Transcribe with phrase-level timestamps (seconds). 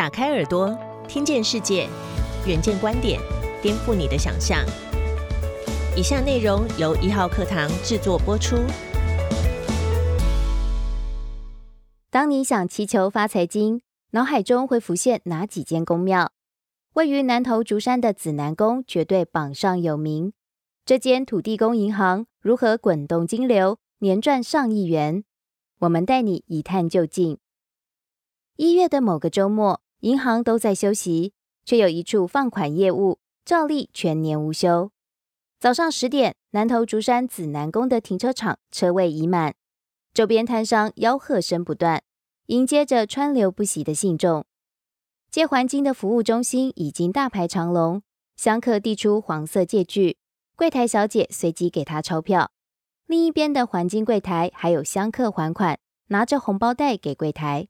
[0.00, 0.74] 打开耳朵，
[1.06, 1.86] 听见世界，
[2.46, 3.20] 远见观点，
[3.60, 4.64] 颠覆你的想象。
[5.94, 8.56] 以下内容由一号课堂制作播出。
[12.08, 13.82] 当你想祈求发财经，
[14.12, 16.32] 脑海中会浮现哪几间宫庙？
[16.94, 20.32] 位于南投竹山的紫南宫绝对榜上有名。
[20.86, 25.24] 这间土地公银行如何滚动金流，年赚上亿元？
[25.80, 27.36] 我们带你一探究竟。
[28.56, 31.32] 一月的某个周末，银行都在休息，
[31.64, 34.90] 却有一处放款业务照例全年无休。
[35.58, 39.54] 早上十点，南投竹山紫南宫的停车场车位已满，
[40.14, 42.02] 周边摊商吆喝声不断，
[42.46, 44.44] 迎接着川流不息的信众。
[45.30, 48.02] 借还金的服务中心已经大排长龙，
[48.36, 50.16] 香客递出黄色借据，
[50.56, 52.50] 柜台小姐随即给他钞票。
[53.06, 57.68] 另一边的还金柜台还有香客还款，拿着红包袋给柜台。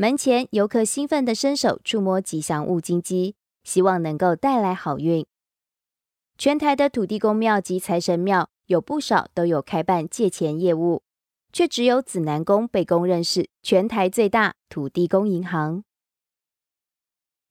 [0.00, 3.34] 门前游客兴奋地伸手触摸吉祥物金鸡，
[3.64, 5.26] 希望能够带来好运。
[6.38, 11.02] 全台的土地公庙及财神庙有不少都有开办借钱业务，
[11.52, 15.82] 却只有紫南宫被公认是全台最大土地公银行。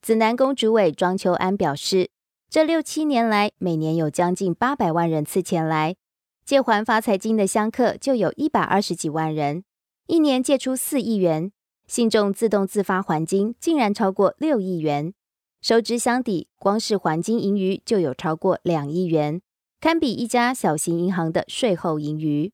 [0.00, 2.10] 紫南宫主委庄秋安表示，
[2.48, 5.96] 这六七年来，每年有将近八百万人次前来
[6.44, 9.64] 借还发财金的香客就有一百二十几万人，
[10.06, 11.50] 一年借出四亿元。
[11.86, 15.14] 信众自动自发还金，竟然超过六亿元，
[15.60, 19.40] 收支相抵，光是还金盈余就有超过两亿元，
[19.80, 22.52] 堪比一家小型银行的税后盈余。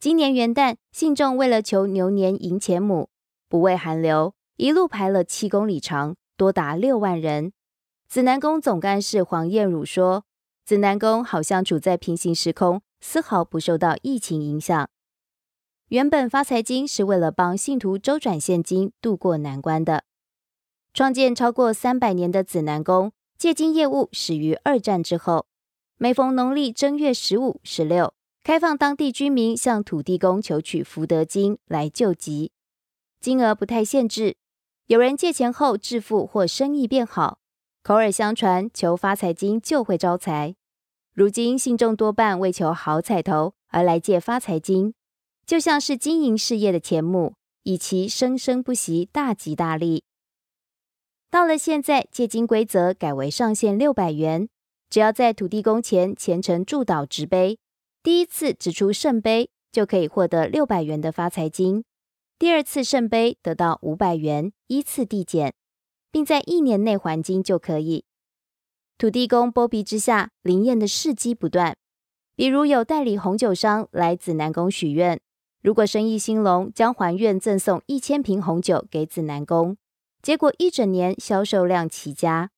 [0.00, 3.08] 今年元旦，信众为了求牛年迎钱母，
[3.48, 7.52] 不畏寒流，一路排了七公里长，多达六万人。
[8.08, 10.24] 紫南宫总干事黄燕汝说
[10.66, 14.88] ：“紫南宫好像处在平行时空，丝毫不受到疫情影响。”
[15.92, 20.04] 原本发财金是为了帮信徒周转现金渡过难关的。
[20.94, 25.44] 创建超过三百年的紫南宫借金业务始于二战之后，
[25.98, 32.52] 每逢农历正月十五、十六，开放当地居民向土地公求取福德金来救急，
[33.20, 34.38] 金额不太限制。
[34.86, 37.38] 有人借钱后致富或生意变好，
[37.82, 40.56] 口耳相传求发财金就会招财。
[41.12, 44.94] 如今信众多半为求好彩头而来借发财金。
[45.52, 50.02] 就像是经营事业的钱母，以其生生不息，大吉大利。
[51.30, 54.48] 到了现在，借金规则改为上限六百元，
[54.88, 57.58] 只要在土地公前虔诚祝祷执杯，
[58.02, 61.82] 第一次指出圣杯就可以获得六百元的发财金；
[62.38, 65.52] 第二次圣杯得到五百元，依次递减，
[66.10, 68.06] 并在一年内还金就可以。
[68.96, 71.76] 土地公剥皮之下，灵验的事迹不断，
[72.34, 75.20] 比如有代理红酒商来紫南宫许愿。
[75.62, 79.76] 如果生意兴隆，将还愿赠送一千瓶红酒给紫南宫。
[80.20, 82.50] 结果一整年销售量奇佳，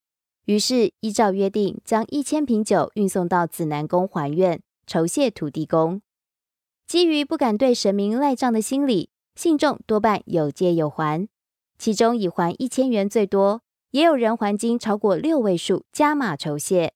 [0.46, 6.00] 于是依照约定，将一千瓶酒运送到紫南宫还愿，酬谢土地公。
[6.86, 11.28] 基于不敢对神明赖账的心理，信众多半有借有还，
[11.78, 13.60] 其中以还一千元最多，
[13.90, 16.94] 也有人还金超过六位数，加码酬谢。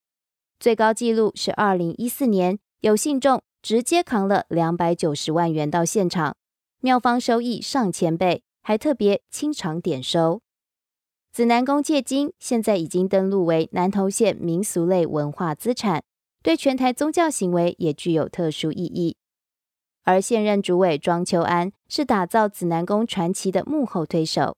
[0.58, 3.42] 最高纪录是二零一四年，有信众。
[3.60, 6.36] 直接扛了两百九十万元到现场，
[6.80, 10.40] 庙方收益上千倍，还特别清偿点收。
[11.32, 16.02] 紫南宫借金现在已经登录为南投县民俗类文化资产，
[16.42, 19.16] 对全台宗教行为也具有特殊意义。
[20.04, 24.56] 而现任主委庄秋安是打造紫南宫传奇的幕后推手，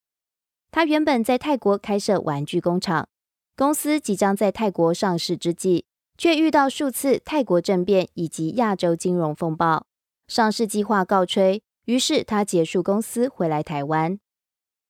[0.71, 3.09] 他原本在泰国开设玩具工厂，
[3.57, 5.87] 公司即将在泰国上市之际。
[6.21, 9.87] 却遇到数次泰国政变以及亚洲金融风暴，
[10.29, 11.63] 上市计划告吹。
[11.87, 14.21] 于是他结束公司回来台湾。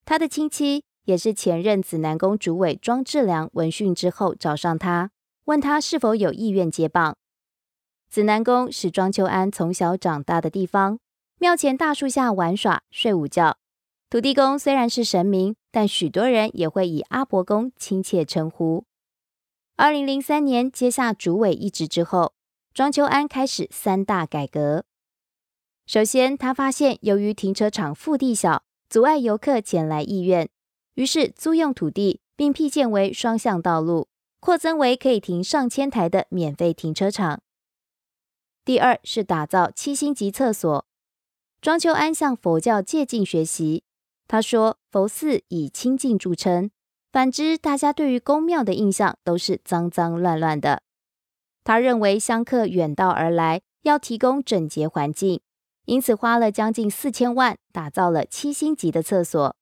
[0.04, 5.12] 他的亲戚也是前任紫南宫主委庄志良闻讯之后找上他，
[5.44, 7.16] 问他是否有意愿接棒。
[8.08, 10.98] 紫南宫是庄秋安从小长大的地方，
[11.38, 13.56] 庙前大树下玩耍、睡午觉。
[14.10, 18.84] 土地公虽然是神明，但许多人也会以阿伯公亲切称呼。
[19.81, 22.35] 二零零三年接下主委一职之后，
[22.75, 24.85] 庄秋安开始三大改革。
[25.87, 30.50] 首先，他发现由于停车场腹地小，阻碍游客前来意愿，
[30.97, 37.41] 于是租用土地，并辟建为双向道路，扩增为可以停上千台的免费停车场。
[38.67, 40.85] 第二是打造七星级厕所。
[41.62, 43.85] 庄秋安向佛教借镜学习，
[44.29, 46.71] 他说佛寺以清净著称。
[47.12, 50.82] 反之，大家对于宫庙的印象都是脏脏乱乱的。
[51.64, 55.40] 他认为香客远道而来，要提供整洁环境，
[55.86, 59.56] 因此花了将近四千万打造了七星级的厕所。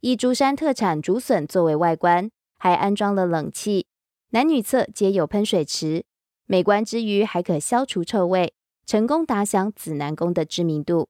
[0.00, 3.86] 以竹山特产竹笋作为外观，还安装了冷气，
[4.30, 6.04] 男女厕皆有喷水池，
[6.46, 8.54] 美观之余还可消除臭味，
[8.86, 11.08] 成功打响紫南宫的知名度。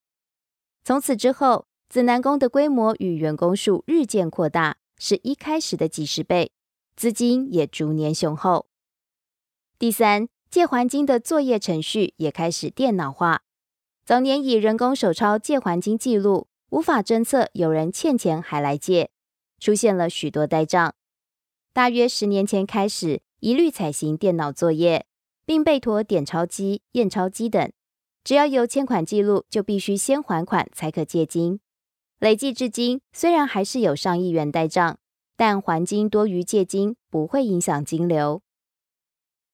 [0.82, 6.52] 从此之后，紫南宫的规模与员工数日渐扩大，是一开始的几十倍，
[6.96, 8.66] 资金也逐年雄厚。
[9.78, 13.43] 第三，借还金的作业程序也开始电脑化。
[14.04, 19.10] 早年以人工手抄借还金记录，无法侦测有人欠钱还来借，
[19.58, 20.94] 出现了许多呆账。
[21.72, 25.04] 大约十年前开始，一律采行电脑作业，
[25.44, 27.70] 并备妥点钞机、验钞机等。
[28.25, 31.60] 只要有欠款记录，就必须先还款才可借金。
[32.18, 34.98] 累计至今，虽然还是有上亿元呆账，
[35.36, 38.40] 但还金多于借金，不会影响金流。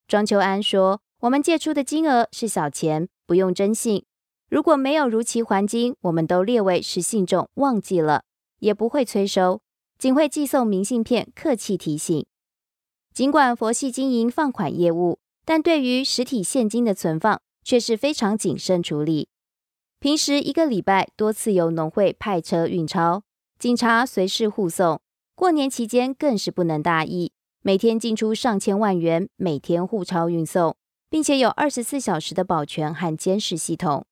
[0.06, 4.04] 庄秋安说：“我们借出的金额是小钱，不用征信。”
[4.48, 8.22] 如果没有如期还金，我们都列为是信众忘记了，
[8.60, 9.60] 也不会催收，
[9.98, 12.24] 仅会寄送明信片，客气提醒。
[13.12, 19.28] 尽管佛系经营放款业务，但对于实体现金的存放却是非常谨慎处理。
[20.02, 23.22] 平时一个礼拜多次由农会派车运钞，
[23.56, 25.00] 警察随时护送。
[25.36, 30.74] 过年期间更是不能大意，每天进出上千万元，每天护钞运送，
[31.08, 34.04] 并且有二十四小时的保全和监视系统。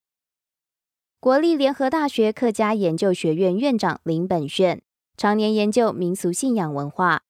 [1.19, 4.81] 国立联合大学客家研究学院院长林本炫
[5.17, 7.23] 常年研究民俗信仰文化。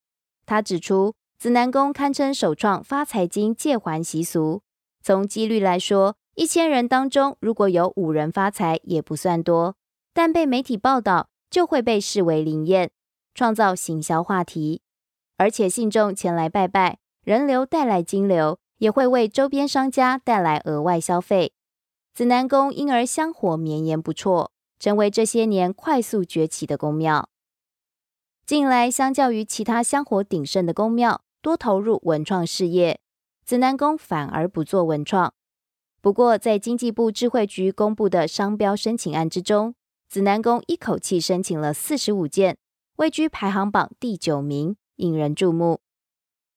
[0.45, 4.61] 他指出，紫南宫堪称首创发财金借还习俗。
[5.03, 9.76] 从几率来说，一千人当中如果有五人发财也不算多，
[10.14, 12.90] 但被媒体报道就会被视为灵验，
[13.34, 14.81] 创造行销话题。
[15.37, 21.52] 而且信众前来拜拜，人流带来金流，也会为周边商家带来额外消费。
[22.14, 27.28] 紫南宫因而香火绵延不辍，成为这些年快速崛起的宫庙。
[28.46, 32.98] 近来，相较于其他香火鼎盛的宫庙，多投入文创事业，
[33.44, 35.34] 紫南宫反而不做文创。
[36.00, 39.75] 不过，在经济部智慧局公布的商标申请案之中，
[40.08, 42.56] 紫南宫一口气申请了四十五件，
[42.97, 45.81] 位居排行榜第九名，引人注目。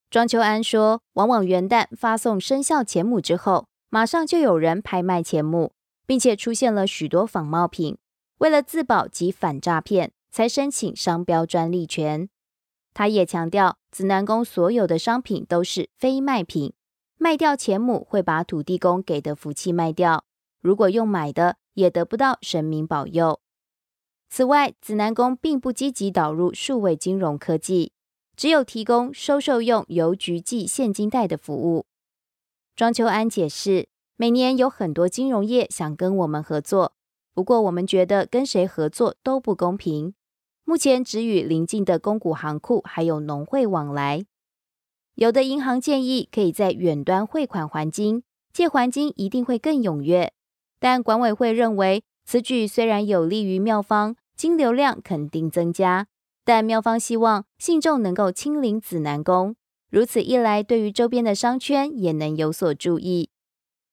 [0.09, 5.73] 庄秋安说：“往往元旦发送生肖钱母之后。”马上就有人拍卖钱母，
[6.07, 7.95] 并且出现了许多仿冒品。
[8.39, 12.27] 为了自保及反诈骗，才申请商标专利权。
[12.95, 16.73] 他也强调，紫南宫所有的商品都是非卖品，
[17.23, 20.25] 卖掉钱母会把土地公给的福气卖掉。
[20.59, 23.39] 如果用买的，也得不到神明保佑。
[24.29, 27.93] 此外，紫南宫并不积极导入数位金融科技，
[28.35, 31.85] 只有提供收受用邮局寄现金袋的服务。
[32.75, 33.87] 庄秋安解释，
[34.17, 36.91] 每年有很多金融业想跟我们合作，
[37.33, 40.13] 不过我们觉得跟谁合作都不公平。
[40.65, 44.25] 目前只与邻近的公股行库还有农会往来。
[45.15, 50.33] 有的银行建议可以在远端汇款还金，借还金一定会更踊跃。
[50.79, 56.07] 但管委会认为，此举虽然有利于庙方，金流量肯定增加，
[56.43, 59.55] 但庙方希望信众能够亲临紫南宫。
[59.89, 63.29] 如此一来，对于周边的商圈也能有所注意。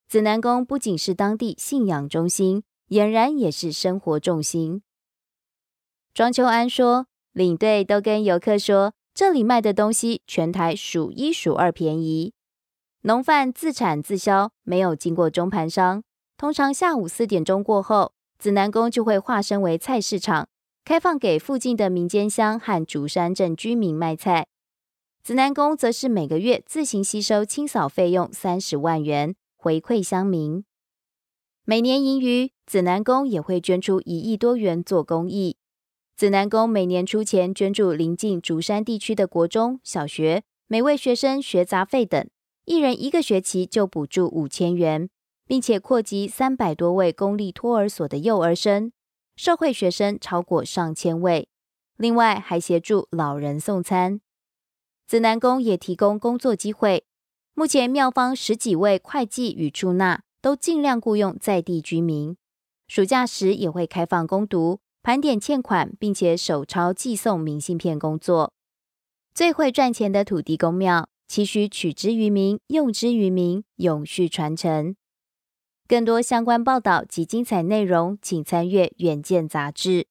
[0.08, 4.82] 紫南宫不仅是当地信仰中心，俨然也是生活重心。
[6.14, 12.32] 庄秋安说，领队都跟游客说，这里卖的东西全台数一数二便宜，
[13.02, 16.02] 农贩自产自销，没有经过中盘商。
[16.38, 20.48] 通常下午四点钟过后，紫南宫就会化身为菜市场，
[20.86, 24.46] 开放给附近的民间乡和竹山镇居民卖菜。
[25.22, 30.64] 紫南宫则是每个月自行吸收清扫费用三十万元回馈乡民，
[31.66, 35.58] 每年盈余，紫南宫也会捐出一亿多元做公益。
[36.20, 42.28] 紫南宫每年出钱捐助邻近竹山地区的国中小学，每位学生学杂费等，
[42.66, 45.08] 一人一个学期就补助五千元，
[45.46, 48.92] 并且扩及三百多位公立托儿所的幼儿生，
[49.34, 51.48] 社会学生超过上千位。
[51.96, 54.20] 另外还协助老人送餐。
[55.06, 57.06] 紫南宫也提供工作机会，
[57.54, 62.36] 目前庙方十几位会计与出纳都尽量雇佣在地居民，
[62.86, 68.52] 暑假时也会开放攻读、盘点欠款，并且手抄寄送明信片工作。
[69.32, 74.94] 最会赚钱的土地公庙，期许取之于民、用之于民，永续传承。
[75.88, 80.09] 更多相关报道及精彩内容，请参阅《远见》杂志。